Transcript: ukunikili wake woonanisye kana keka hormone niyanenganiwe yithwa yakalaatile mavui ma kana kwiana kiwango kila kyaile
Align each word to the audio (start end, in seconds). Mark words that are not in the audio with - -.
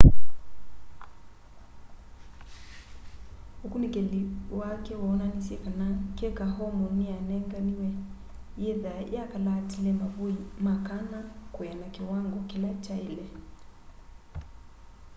ukunikili 3.65 4.21
wake 4.61 4.93
woonanisye 5.01 5.55
kana 5.65 5.87
keka 6.17 6.45
hormone 6.55 6.93
niyanenganiwe 6.97 7.89
yithwa 8.61 8.93
yakalaatile 9.15 9.91
mavui 9.99 10.37
ma 10.65 10.73
kana 10.87 11.19
kwiana 11.53 11.87
kiwango 11.95 12.37
kila 12.49 12.69
kyaile 12.83 13.25